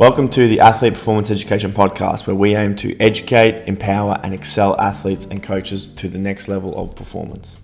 [0.00, 4.74] Welcome to the Athlete Performance Education Podcast, where we aim to educate, empower, and excel
[4.80, 7.58] athletes and coaches to the next level of performance.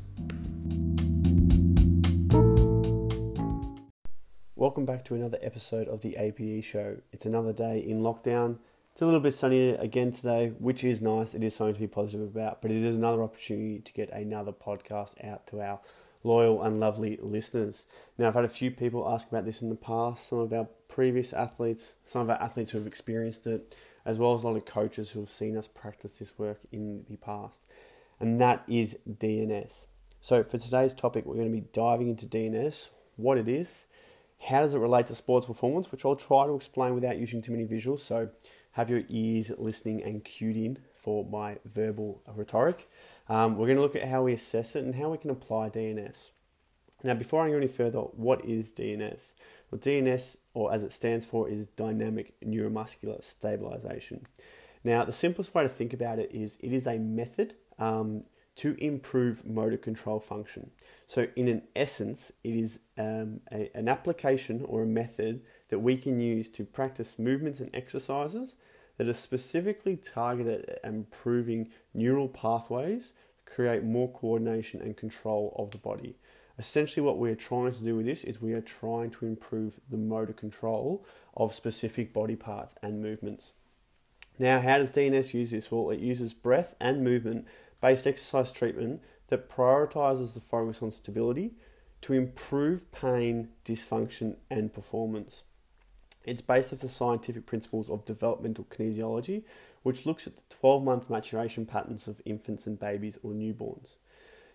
[4.55, 6.99] Welcome back to another episode of the APE Show.
[7.11, 8.59] It's another day in lockdown.
[8.93, 11.33] It's a little bit sunnier again today, which is nice.
[11.33, 14.53] It is something to be positive about, but it is another opportunity to get another
[14.53, 15.81] podcast out to our
[16.23, 17.85] loyal and lovely listeners.
[18.19, 20.69] Now, I've had a few people ask about this in the past, some of our
[20.89, 24.57] previous athletes, some of our athletes who have experienced it, as well as a lot
[24.57, 27.63] of coaches who have seen us practice this work in the past,
[28.21, 29.87] and that is DNS.
[30.21, 33.85] So, for today's topic, we're going to be diving into DNS, what it is,
[34.49, 37.53] how does it relate to sports performance, which I'll try to explain without using too
[37.53, 38.01] many visuals.
[38.01, 38.31] So,
[38.73, 42.91] have your ears listening and cued in for my verbal rhetoric.
[43.29, 45.71] Um, we're going to look at how we assess it and how we can apply
[45.71, 46.31] DNS.
[47.05, 49.35] Now, before I go any further, what is DNS?
[49.71, 54.27] Well, DNS, or as it stands for, is Dynamic Neuromuscular Stabilization.
[54.83, 58.23] Now, the simplest way to think about it is it is a method um,
[58.57, 60.73] to improve motor control function.
[61.07, 65.97] So, in an essence, it is um, a, an application or a method that we
[65.97, 68.57] can use to practice movements and exercises
[68.97, 73.13] that are specifically targeted at improving neural pathways,
[73.45, 76.17] to create more coordination and control of the body.
[76.59, 79.99] Essentially, what we're trying to do with this is we are trying to improve the
[79.99, 81.05] motor control
[81.37, 83.53] of specific body parts and movements.
[84.39, 85.71] Now, how does DNS use this?
[85.71, 87.47] Well, it uses breath and movement
[87.81, 91.53] based exercise treatment that prioritizes the focus on stability
[92.03, 95.45] to improve pain, dysfunction, and performance.
[96.27, 99.45] It's based off the scientific principles of developmental kinesiology,
[99.85, 103.95] which looks at the 12 month maturation patterns of infants and babies or newborns.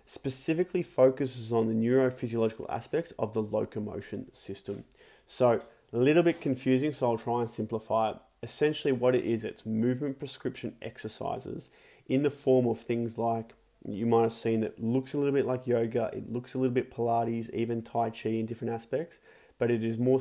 [0.05, 4.83] Specifically focuses on the neurophysiological aspects of the locomotion system.
[5.25, 5.61] So,
[5.93, 8.17] a little bit confusing, so I'll try and simplify it.
[8.43, 11.69] Essentially, what it is, it's movement prescription exercises
[12.09, 13.53] in the form of things like
[13.87, 16.73] you might have seen that looks a little bit like yoga, it looks a little
[16.73, 19.19] bit Pilates, even Tai Chi in different aspects
[19.61, 20.19] but it is more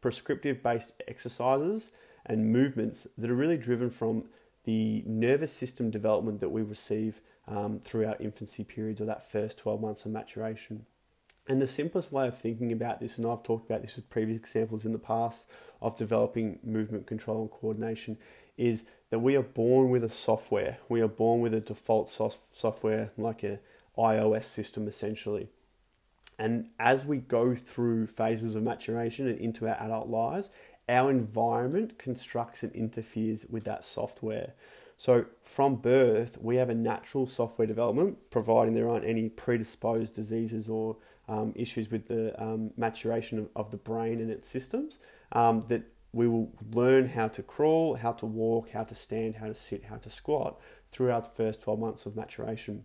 [0.00, 1.90] prescriptive based exercises
[2.24, 4.26] and movements that are really driven from
[4.62, 9.58] the nervous system development that we receive um, through our infancy periods or that first
[9.58, 10.86] 12 months of maturation.
[11.48, 14.38] And the simplest way of thinking about this, and I've talked about this with previous
[14.38, 15.48] examples in the past
[15.82, 18.18] of developing movement control and coordination,
[18.56, 20.78] is that we are born with a software.
[20.88, 23.58] We are born with a default software like a
[23.98, 25.48] iOS system essentially.
[26.38, 30.50] And as we go through phases of maturation and into our adult lives,
[30.88, 34.54] our environment constructs and interferes with that software.
[34.98, 40.68] So, from birth, we have a natural software development, providing there aren't any predisposed diseases
[40.68, 40.96] or
[41.28, 44.98] um, issues with the um, maturation of, of, the brain and its systems,
[45.32, 45.82] um, that
[46.12, 49.84] we will learn how to crawl, how to walk, how to stand, how to sit,
[49.84, 50.58] how to squat
[50.92, 52.84] throughout the first 12 months of maturation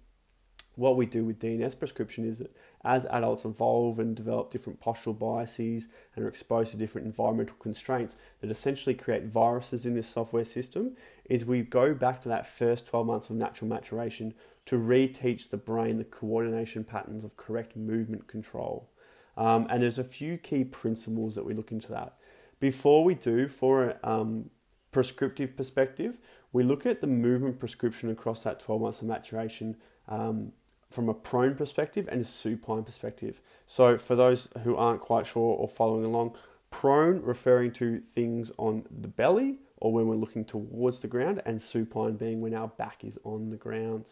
[0.75, 5.17] what we do with DNS prescription is that as adults evolve and develop different postural
[5.17, 10.45] biases and are exposed to different environmental constraints that essentially create viruses in this software
[10.45, 10.95] system,
[11.25, 14.33] is we go back to that first 12 months of natural maturation
[14.65, 18.89] to reteach the brain the coordination patterns of correct movement control.
[19.37, 22.15] Um, and there's a few key principles that we look into that.
[22.59, 24.49] Before we do, for a um,
[24.91, 26.19] prescriptive perspective,
[26.53, 29.77] we look at the movement prescription across that 12 months of maturation
[30.07, 30.51] um,
[30.91, 33.41] from a prone perspective and a supine perspective.
[33.65, 36.35] So, for those who aren't quite sure or following along,
[36.69, 41.59] prone referring to things on the belly or when we're looking towards the ground, and
[41.59, 44.11] supine being when our back is on the ground.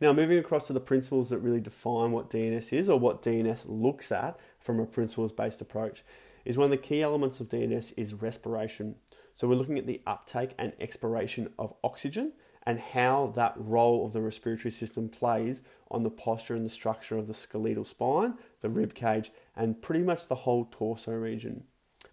[0.00, 3.62] Now, moving across to the principles that really define what DNS is or what DNS
[3.66, 6.02] looks at from a principles based approach,
[6.44, 8.96] is one of the key elements of DNS is respiration.
[9.36, 12.32] So, we're looking at the uptake and expiration of oxygen
[12.66, 17.16] and how that role of the respiratory system plays on the posture and the structure
[17.16, 21.64] of the skeletal spine, the rib cage, and pretty much the whole torso region.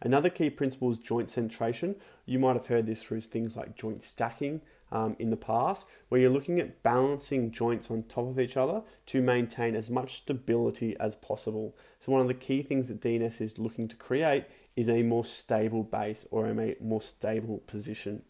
[0.02, 1.96] Another key principle is joint centration.
[2.26, 4.62] You might have heard this through things like joint stacking
[4.92, 8.84] um, in the past, where you're looking at balancing joints on top of each other
[9.08, 11.76] to maintain as much stability as possible.
[12.00, 14.46] So, one of the key things that DNS is looking to create
[14.76, 18.22] is a more stable base or a more stable position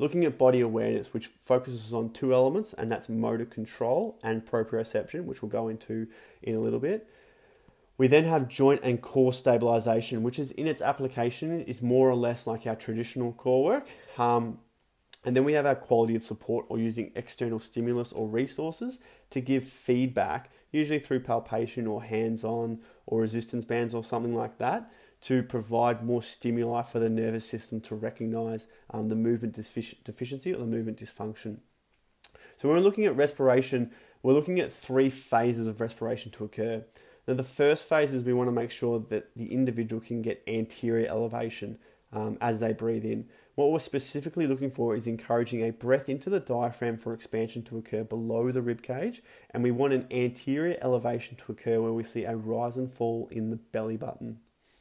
[0.00, 5.24] looking at body awareness, which focuses on two elements, and that's motor control and proprioception,
[5.24, 6.08] which we'll go into
[6.42, 7.06] in a little bit.
[7.98, 12.14] We then have joint and core stabilization, which is in its application is more or
[12.16, 13.88] less like our traditional core work.
[14.16, 14.58] Um,
[15.22, 19.42] and then we have our quality of support or using external stimulus or resources to
[19.42, 22.78] give feedback usually through palpation or hands on
[23.10, 24.90] or resistance bands or something like that,
[25.20, 30.58] to provide more stimuli for the nervous system to recognize um, the movement deficiency or
[30.58, 31.58] the movement dysfunction.
[32.56, 33.90] So, when we're looking at respiration,
[34.22, 36.84] we're looking at three phases of respiration to occur.
[37.26, 40.42] Now, the first phase is we want to make sure that the individual can get
[40.46, 41.78] anterior elevation
[42.12, 43.28] um, as they breathe in.
[43.56, 47.78] What we're specifically looking for is encouraging a breath into the diaphragm for expansion to
[47.78, 52.04] occur below the rib cage, and we want an anterior elevation to occur where we
[52.04, 54.38] see a rise and fall in the belly button.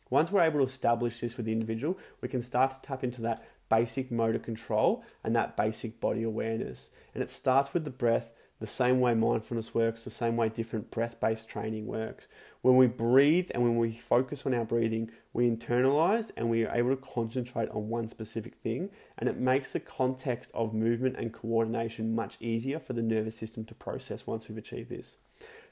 [0.10, 3.22] Once we're able to establish this with the individual, we can start to tap into
[3.22, 6.92] that basic motor control and that basic body awareness.
[7.14, 10.92] And it starts with the breath, the same way mindfulness works, the same way different
[10.92, 12.28] breath based training works.
[12.62, 16.76] When we breathe and when we focus on our breathing, we internalize and we are
[16.76, 21.34] able to concentrate on one specific thing, and it makes the context of movement and
[21.34, 25.18] coordination much easier for the nervous system to process once we've achieved this.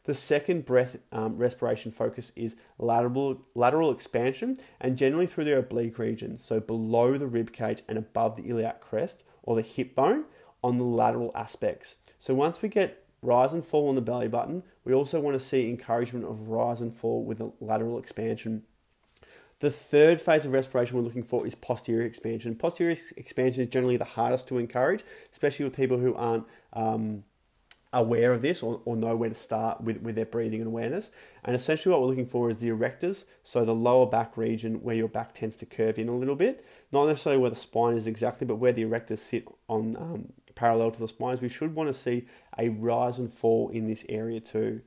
[0.05, 5.99] The second breath um, respiration focus is lateral, lateral expansion and generally through the oblique
[5.99, 10.23] region, so below the rib cage and above the iliac crest or the hip bone
[10.67, 11.95] on the lateral aspects.
[12.19, 15.45] So once we get rise and fall on the belly button, we also want to
[15.45, 18.63] see encouragement of rise and fall with a lateral expansion.
[19.59, 22.53] The third phase of respiration we're looking for is posterior expansion.
[22.55, 27.23] Posterior expansion is generally the hardest to encourage, especially with people who aren't um,
[27.93, 31.11] aware of this or, or know where to start with, with their breathing and awareness.
[31.45, 34.95] And essentially, what we're looking for is the erectors, so the lower back region where
[34.95, 36.65] your back tends to curve in a little bit.
[36.91, 40.91] Not necessarily where the spine is exactly, but where the erectors sit on um, parallel
[40.91, 41.39] to the spines.
[41.39, 42.25] We should want to see
[42.57, 44.81] a rise and fall in this area too.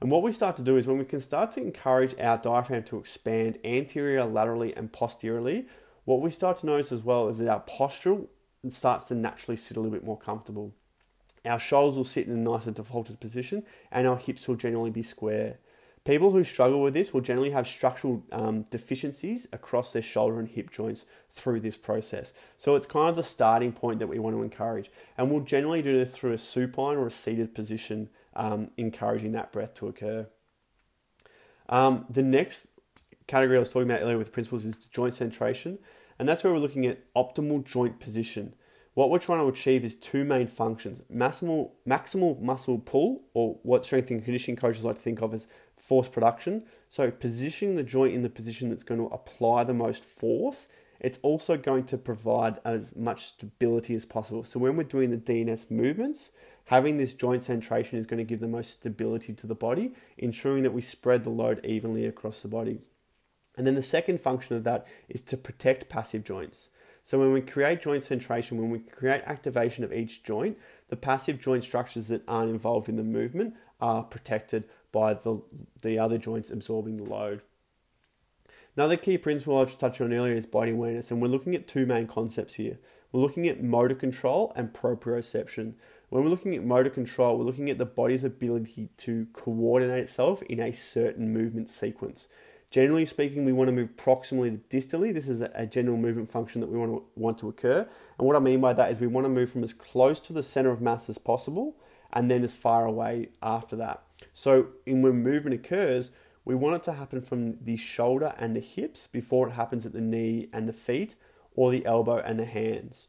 [0.00, 2.82] And what we start to do is when we can start to encourage our diaphragm
[2.84, 5.66] to expand anterior, laterally, and posteriorly,
[6.04, 8.18] what we start to notice as well is that our posture
[8.68, 10.74] starts to naturally sit a little bit more comfortable.
[11.44, 15.02] Our shoulders will sit in a nicer defaulted position and our hips will generally be
[15.02, 15.58] square.
[16.04, 20.48] People who struggle with this will generally have structural um, deficiencies across their shoulder and
[20.48, 22.34] hip joints through this process.
[22.58, 24.90] So it's kind of the starting point that we want to encourage.
[25.16, 29.50] And we'll generally do this through a supine or a seated position, um, encouraging that
[29.50, 30.26] breath to occur.
[31.70, 32.68] Um, the next
[33.26, 35.78] category I was talking about earlier with principles is joint centration.
[36.18, 38.54] And that's where we're looking at optimal joint position.
[38.94, 43.84] What we're trying to achieve is two main functions maximal, maximal muscle pull, or what
[43.84, 46.64] strength and conditioning coaches like to think of as force production.
[46.88, 50.68] So, positioning the joint in the position that's going to apply the most force.
[51.00, 54.44] It's also going to provide as much stability as possible.
[54.44, 56.30] So, when we're doing the DNS movements,
[56.66, 60.62] having this joint centration is going to give the most stability to the body, ensuring
[60.62, 62.80] that we spread the load evenly across the body.
[63.56, 66.70] And then the second function of that is to protect passive joints.
[67.02, 70.56] So when we create joint centration, when we create activation of each joint,
[70.88, 75.42] the passive joint structures that aren't involved in the movement are protected by the,
[75.82, 77.42] the other joints absorbing the load.
[78.76, 81.66] Another key principle I just touched on earlier is body awareness, and we're looking at
[81.66, 82.78] two main concepts here.
[83.10, 85.74] We're looking at motor control and proprioception.
[86.10, 90.42] When we're looking at motor control, we're looking at the body's ability to coordinate itself
[90.42, 92.28] in a certain movement sequence.
[92.70, 95.12] Generally speaking, we want to move proximally to distally.
[95.12, 97.88] This is a general movement function that we want to, want to occur.
[98.18, 100.32] And what I mean by that is we want to move from as close to
[100.32, 101.76] the center of mass as possible
[102.12, 104.02] and then as far away after that.
[104.32, 106.10] So in when movement occurs,
[106.44, 109.92] we want it to happen from the shoulder and the hips before it happens at
[109.92, 111.16] the knee and the feet
[111.54, 113.08] or the elbow and the hands.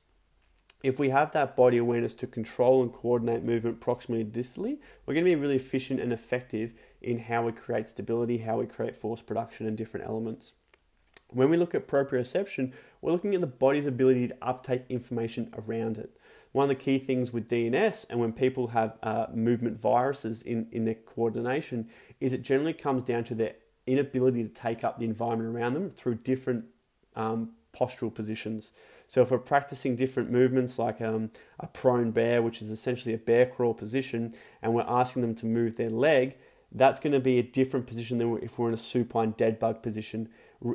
[0.83, 5.25] If we have that body awareness to control and coordinate movement proximally distally, we're going
[5.25, 9.21] to be really efficient and effective in how we create stability, how we create force
[9.21, 10.53] production, and different elements.
[11.31, 15.97] When we look at proprioception, we're looking at the body's ability to uptake information around
[15.97, 16.15] it.
[16.55, 20.67] One of the key things with DNS and when people have uh, movement viruses in,
[20.71, 21.89] in their coordination
[22.21, 25.89] is it generally comes down to their inability to take up the environment around them
[25.89, 26.63] through different
[27.13, 28.71] um, postural positions.
[29.09, 33.17] So if we're practicing different movements like um, a prone bear, which is essentially a
[33.17, 36.37] bear crawl position, and we're asking them to move their leg,
[36.71, 39.83] that's going to be a different position than if we're in a supine dead bug
[39.83, 40.29] position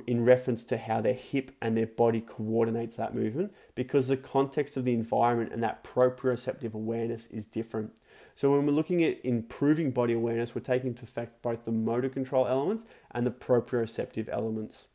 [0.07, 4.77] in reference to how their hip and their body coordinates that movement because the context
[4.77, 7.93] of the environment and that proprioceptive awareness is different.
[8.35, 12.09] So when we're looking at improving body awareness, we're taking into effect both the motor
[12.09, 14.87] control elements and the proprioceptive elements.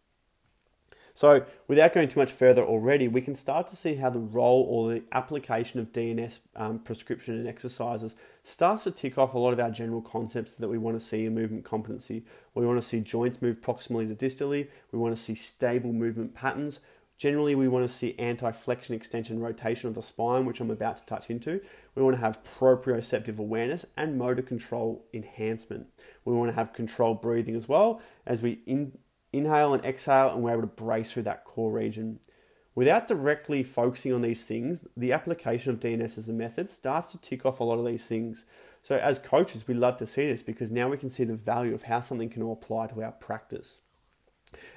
[1.15, 4.63] So, without going too much further already, we can start to see how the role
[4.69, 8.15] or the application of DNS um, prescription and exercises
[8.47, 11.25] starts to tick off a lot of our general concepts that we want to see
[11.25, 12.23] in movement competency.
[12.53, 16.35] We want to see joints move proximally to distally, we want to see stable movement
[16.35, 16.79] patterns.
[17.17, 20.97] Generally, we want to see anti flexion, extension, rotation of the spine, which I'm about
[20.97, 21.61] to touch into.
[21.95, 25.87] We want to have proprioceptive awareness and motor control enhancement.
[26.25, 28.97] We want to have controlled breathing as well as we in,
[29.31, 32.19] inhale and exhale, and we're able to brace through that core region.
[32.75, 37.17] Without directly focusing on these things, the application of DNS as a method starts to
[37.17, 38.43] tick off a lot of these things.
[38.83, 41.73] So, as coaches, we love to see this because now we can see the value
[41.73, 43.79] of how something can all apply to our practice.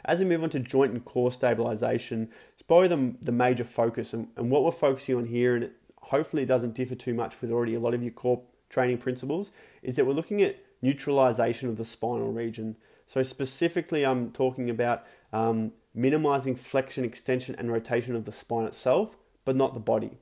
[0.04, 4.14] As we move on to joint and core stabilization, it's probably the, the major focus.
[4.14, 5.70] And, and what we're focusing on here, and
[6.02, 9.50] hopefully it doesn't differ too much with already a lot of your core training principles,
[9.82, 12.76] is that we're looking at neutralization of the spinal region.
[13.06, 19.16] So, specifically, I'm talking about um, minimizing flexion, extension, and rotation of the spine itself,
[19.44, 20.12] but not the body.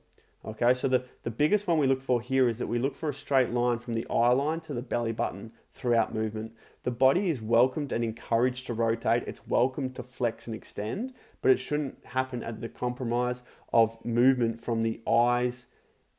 [0.43, 3.09] Okay, so the, the biggest one we look for here is that we look for
[3.09, 6.53] a straight line from the eye line to the belly button throughout movement.
[6.83, 11.51] The body is welcomed and encouraged to rotate, it's welcome to flex and extend, but
[11.51, 15.67] it shouldn't happen at the compromise of movement from the eyes,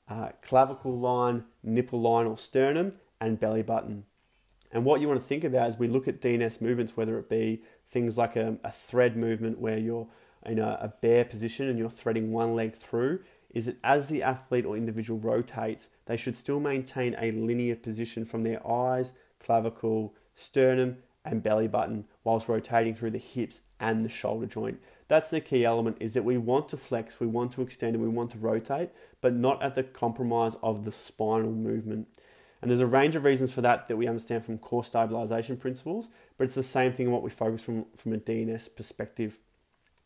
[0.08, 4.04] uh, clavicle line, nipple line, or sternum, and belly button.
[4.70, 7.30] And what you want to think about as we look at DNS movements, whether it
[7.30, 10.06] be things like a, a thread movement where you're
[10.44, 14.22] in a, a bear position and you're threading one leg through, is that as the
[14.22, 20.14] athlete or individual rotates, they should still maintain a linear position from their eyes, clavicle,
[20.34, 24.80] sternum, and belly button whilst rotating through the hips and the shoulder joint.
[25.08, 28.04] That's the key element is that we want to flex, we want to extend, and
[28.04, 28.90] we want to rotate,
[29.20, 32.08] but not at the compromise of the spinal movement.
[32.60, 36.08] And there's a range of reasons for that that we understand from core stabilization principles,
[36.36, 39.38] but it's the same thing in what we focus from, from a DNS perspective.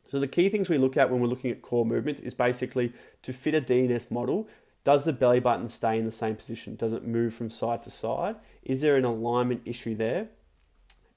[0.09, 2.93] So the key things we look at when we're looking at core movements is basically
[3.23, 4.49] to fit a DNS model,
[4.85, 6.77] does the belly button stay in the same position?
[6.77, 8.37] Does it move from side to side?
[8.63, 10.29] Is there an alignment issue there?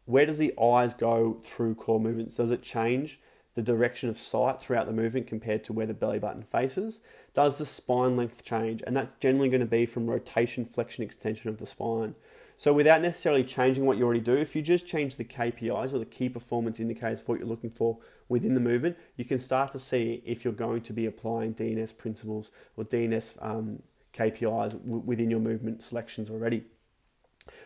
[0.05, 2.37] Where does the eyes go through core movements?
[2.37, 3.19] Does it change
[3.55, 7.01] the direction of sight throughout the movement compared to where the belly button faces?
[7.33, 8.83] Does the spine length change?
[8.85, 12.15] And that's generally going to be from rotation, flexion, extension of the spine.
[12.57, 15.99] So without necessarily changing what you already do, if you just change the KPIs or
[15.99, 17.97] the key performance indicators for what you're looking for
[18.29, 21.97] within the movement, you can start to see if you're going to be applying DNS
[21.97, 23.81] principles or DNS um,
[24.13, 26.63] KPIs w- within your movement selections already.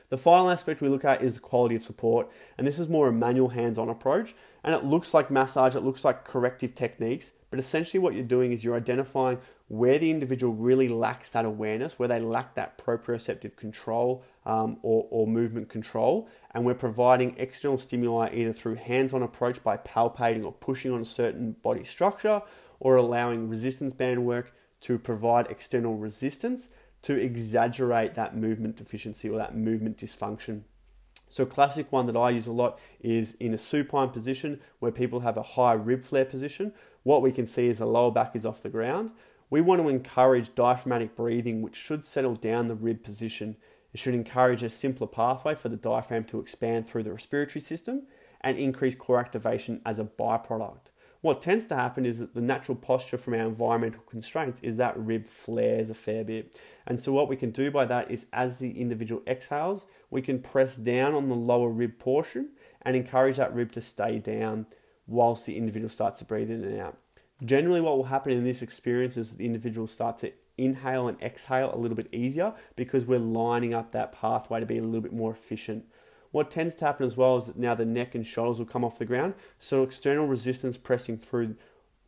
[0.09, 3.09] The final aspect we look at is the quality of support, and this is more
[3.09, 4.35] a manual hands on approach.
[4.63, 8.51] And it looks like massage, it looks like corrective techniques, but essentially what you're doing
[8.51, 13.55] is you're identifying where the individual really lacks that awareness, where they lack that proprioceptive
[13.55, 19.21] control um, or, or movement control, and we're providing external stimuli either through hands on
[19.21, 22.41] approach by palpating or pushing on a certain body structure,
[22.79, 26.69] or allowing resistance band work to provide external resistance
[27.03, 30.61] to exaggerate that movement deficiency or that movement dysfunction.
[31.29, 34.91] So, a classic one that I use a lot is in a supine position where
[34.91, 36.73] people have a high rib flare position.
[37.03, 39.11] What we can see is the lower back is off the ground.
[39.51, 43.57] We want to encourage diaphragmatic breathing, which should settle down the rib position.
[43.93, 48.03] It should encourage a simpler pathway for the diaphragm to expand through the respiratory system
[48.41, 50.89] and increase core activation as a byproduct.
[51.21, 54.97] What tends to happen is that the natural posture from our environmental constraints is that
[54.97, 56.57] rib flares a fair bit.
[56.87, 60.39] And so, what we can do by that is as the individual exhales, we can
[60.39, 64.65] press down on the lower rib portion and encourage that rib to stay down
[65.07, 66.97] whilst the individual starts to breathe in and out.
[67.43, 71.73] Generally, what will happen in this experience is the individual start to inhale and exhale
[71.73, 75.13] a little bit easier because we're lining up that pathway to be a little bit
[75.13, 75.85] more efficient.
[76.31, 78.85] What tends to happen as well is that now the neck and shoulders will come
[78.85, 81.55] off the ground, so external resistance pressing through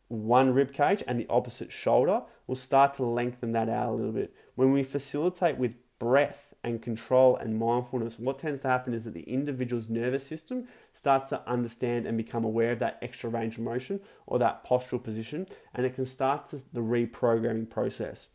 [0.08, 4.12] one rib cage and the opposite shoulder will start to lengthen that out a little
[4.12, 4.34] bit.
[4.54, 9.14] When we facilitate with breath and control and mindfulness, what tends to happen is that
[9.14, 13.64] the individual's nervous system starts to understand and become aware of that extra range of
[13.64, 18.28] motion or that postural position, and it can start the reprogramming process.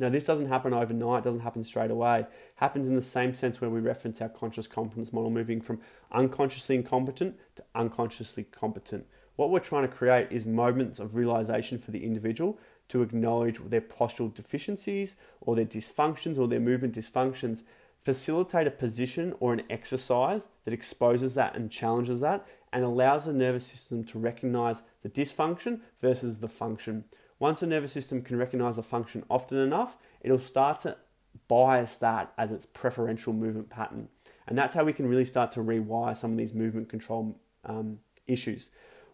[0.00, 2.20] Now, this doesn't happen overnight, doesn't happen straight away.
[2.20, 5.78] It happens in the same sense where we reference our conscious competence model, moving from
[6.10, 9.06] unconsciously incompetent to unconsciously competent.
[9.36, 13.82] What we're trying to create is moments of realization for the individual to acknowledge their
[13.82, 17.62] postural deficiencies or their dysfunctions or their movement dysfunctions,
[18.00, 23.34] facilitate a position or an exercise that exposes that and challenges that, and allows the
[23.34, 27.04] nervous system to recognize the dysfunction versus the function.
[27.40, 30.96] Once the nervous system can recognize a function often enough, it'll start to
[31.48, 34.08] bias that as its preferential movement pattern.
[34.46, 37.98] And that's how we can really start to rewire some of these movement control um,
[38.26, 38.68] issues.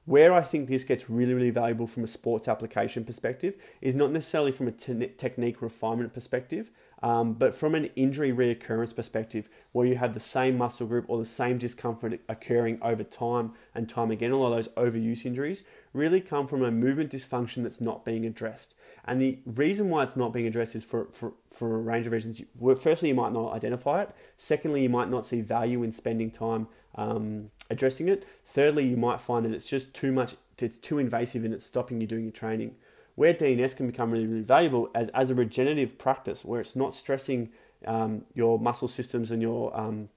[0.07, 4.13] Where I think this gets really, really valuable from a sports application perspective is not
[4.13, 6.71] necessarily from a te- technique refinement perspective.
[7.03, 11.19] Um, but from an injury reoccurrence perspective, where you have the same muscle group or
[11.19, 15.63] the same discomfort occurring over time and time again, a lot of those overuse injuries
[15.97, 18.75] really come from a movement dysfunction that's not being addressed.
[19.05, 22.13] And the reason why it's not being addressed is for, for, for a range of
[22.13, 22.43] reasons.
[22.79, 24.11] Firstly, you might not identify it.
[24.37, 28.27] Secondly, you might not see value in spending time um, addressing it.
[28.45, 32.01] Thirdly, you might find that it's just too much, it's too invasive and it's stopping
[32.01, 32.75] you doing your training.
[33.15, 36.95] Where DNS can become really, really valuable as, as a regenerative practice, where it's not
[36.95, 37.51] stressing
[37.87, 40.09] um, your muscle systems and your um,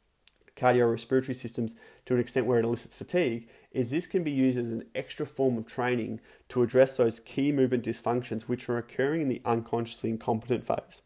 [0.60, 4.72] cardiorespiratory systems to an extent where it elicits fatigue, is this can be used as
[4.72, 9.28] an extra form of training to address those key movement dysfunctions which are occurring in
[9.28, 11.02] the unconsciously incompetent phase,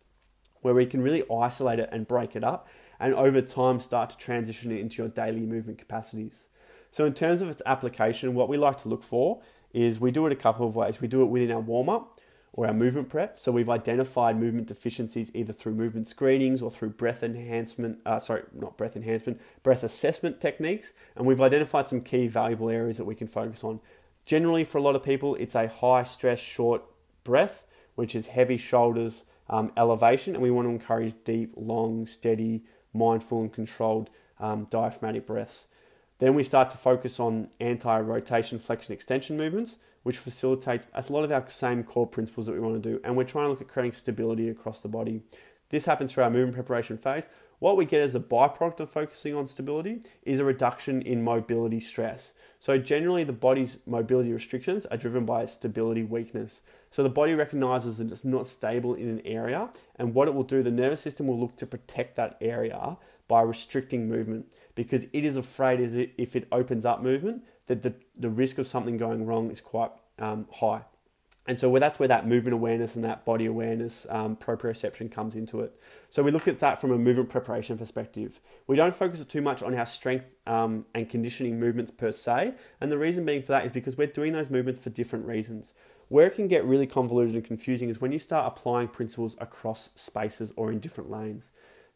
[0.62, 2.68] where we can really isolate it and break it up,
[3.00, 6.48] and over time start to transition it into your daily movement capacities.
[6.90, 9.42] So, in terms of its application, what we like to look for
[9.74, 11.02] is we do it a couple of ways.
[11.02, 12.20] We do it within our warm up,
[12.54, 13.40] or our movement prep.
[13.40, 18.44] So we've identified movement deficiencies either through movement screenings or through breath enhancement, uh, sorry,
[18.54, 20.94] not breath enhancement, breath assessment techniques.
[21.16, 23.80] And we've identified some key valuable areas that we can focus on.
[24.26, 26.84] Generally, for a lot of people, it's a high stress, short
[27.24, 30.36] breath, which is heavy shoulders, um, elevation.
[30.36, 35.68] And we want to encourage deep, long, steady, mindful, and controlled um, diaphragmatic breaths.
[36.20, 41.24] Then we start to focus on anti rotation, flexion, extension movements which facilitates a lot
[41.24, 43.00] of our same core principles that we want to do.
[43.04, 45.22] And we're trying to look at creating stability across the body.
[45.70, 47.26] This happens through our movement preparation phase.
[47.60, 51.80] What we get as a byproduct of focusing on stability is a reduction in mobility
[51.80, 52.34] stress.
[52.60, 56.60] So, generally, the body's mobility restrictions are driven by stability weakness.
[56.92, 60.44] So, the body recognizes that it's not stable in an area, and what it will
[60.44, 62.98] do, the nervous system will look to protect that area
[63.30, 68.30] by restricting movement because it is afraid if it opens up movement, that the, the
[68.30, 70.84] risk of something going wrong is quite um, high.
[71.46, 75.60] And so that's where that movement awareness and that body awareness um, proprioception comes into
[75.60, 75.78] it.
[76.10, 78.40] So we look at that from a movement preparation perspective.
[78.66, 82.54] We don't focus too much on our strength um, and conditioning movements per se.
[82.80, 85.74] And the reason being for that is because we're doing those movements for different reasons.
[86.08, 89.90] Where it can get really convoluted and confusing is when you start applying principles across
[89.96, 91.50] spaces or in different lanes.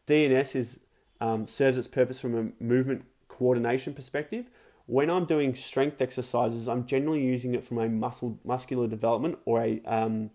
[0.06, 0.80] DNS is,
[1.22, 4.50] um, serves its purpose from a movement coordination perspective,
[4.88, 9.62] when I'm doing strength exercises, I'm generally using it from a muscle muscular development or
[9.62, 10.30] a um,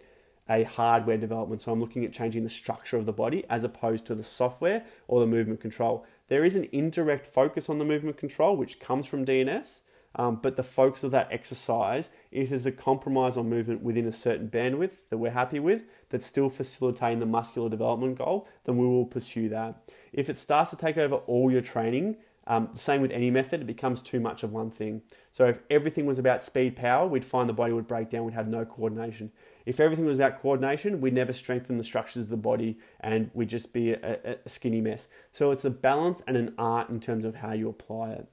[0.48, 1.64] a hardware development.
[1.64, 4.86] So I'm looking at changing the structure of the body as opposed to the software
[5.08, 6.06] or the movement control.
[6.28, 9.82] There is an indirect focus on the movement control, which comes from DNS,
[10.16, 14.12] um, but the focus of that exercise is there's a compromise on movement within a
[14.12, 18.86] certain bandwidth that we're happy with that's still facilitating the muscular development goal, then we
[18.86, 19.82] will pursue that.
[20.12, 23.68] If it starts to take over all your training, um, same with any method, it
[23.68, 25.02] becomes too much of one thing.
[25.32, 28.34] So if everything was about speed power, we'd find the body would break down, we'd
[28.34, 29.32] have no coordination.
[29.66, 33.50] If everything was about coordination, we'd never strengthen the structures of the body and we'd
[33.50, 35.08] just be a, a skinny mess.
[35.32, 38.28] So it's a balance and an art in terms of how you apply it.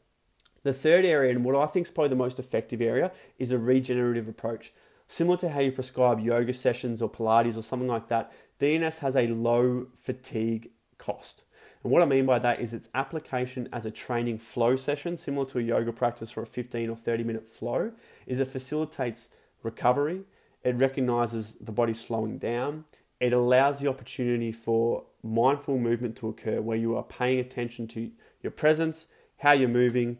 [0.62, 3.58] The third area, and what I think is probably the most effective area, is a
[3.58, 4.72] regenerative approach.
[5.08, 9.16] Similar to how you prescribe yoga sessions or Pilates or something like that, DNS has
[9.16, 11.42] a low fatigue cost.
[11.82, 15.46] And what I mean by that is its application as a training flow session, similar
[15.46, 17.92] to a yoga practice for a 15 or 30 minute flow,
[18.26, 19.30] is it facilitates
[19.62, 20.22] recovery,
[20.62, 22.84] it recognizes the body slowing down,
[23.18, 28.10] it allows the opportunity for mindful movement to occur where you are paying attention to
[28.42, 29.06] your presence,
[29.38, 30.18] how you're moving,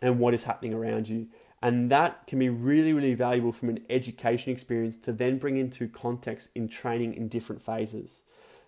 [0.00, 1.28] and what is happening around you.
[1.62, 5.86] And that can be really, really valuable from an education experience to then bring into
[5.86, 8.22] context in training in different phases.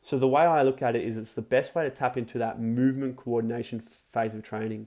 [0.05, 2.37] So the way I look at it is it's the best way to tap into
[2.37, 4.87] that movement coordination phase of training.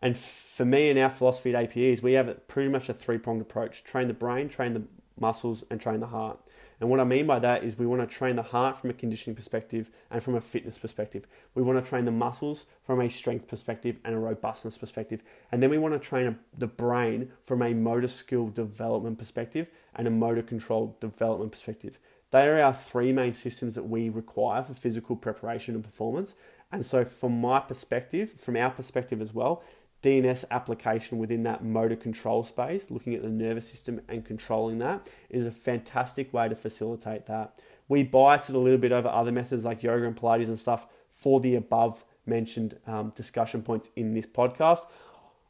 [0.00, 3.18] And for me and our philosophy at APE is we have pretty much a three
[3.18, 4.84] pronged approach train the brain, train the
[5.20, 6.38] muscles, and train the heart.
[6.80, 8.94] And what I mean by that is we want to train the heart from a
[8.94, 11.26] conditioning perspective and from a fitness perspective.
[11.54, 15.22] We want to train the muscles from a strength perspective and a robustness perspective.
[15.50, 20.06] And then we want to train the brain from a motor skill development perspective and
[20.06, 21.98] a motor control development perspective.
[22.30, 26.34] They are our three main systems that we require for physical preparation and performance.
[26.70, 29.62] And so, from my perspective, from our perspective as well,
[30.02, 35.10] DNS application within that motor control space, looking at the nervous system and controlling that,
[35.28, 37.58] is a fantastic way to facilitate that.
[37.88, 40.86] We bias it a little bit over other methods like yoga and Pilates and stuff
[41.10, 44.86] for the above mentioned um, discussion points in this podcast.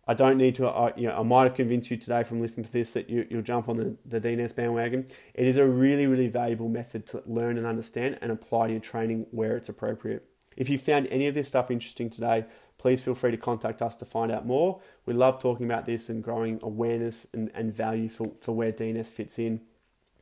[0.06, 2.64] I don't need to, uh, you know, I might have convinced you today from listening
[2.64, 5.06] to this that you, will jump on the, the DNS bandwagon.
[5.34, 8.80] It is a really, really valuable method to learn and understand and apply to your
[8.80, 10.24] training where it's appropriate.
[10.58, 12.44] If you found any of this stuff interesting today,
[12.78, 14.80] please feel free to contact us to find out more.
[15.06, 19.06] We love talking about this and growing awareness and, and value for, for where DNS
[19.06, 19.60] fits in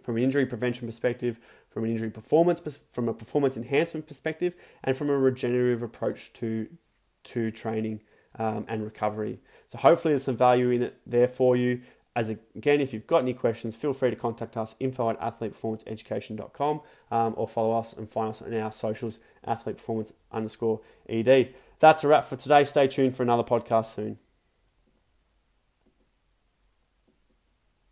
[0.02, 2.60] from an injury prevention perspective, from an injury performance,
[2.92, 6.68] from a performance enhancement perspective, and from a regenerative approach to
[7.24, 8.00] to training
[8.38, 9.40] um, and recovery.
[9.66, 11.80] So hopefully there's some value in it there for you.
[12.16, 16.80] As again, if you've got any questions, feel free to contact us info at athleteperformanceeducation.com
[17.10, 21.54] um, or follow us and find us on our socials, athlete performance underscore ed.
[21.78, 22.64] That's a wrap for today.
[22.64, 24.18] Stay tuned for another podcast soon.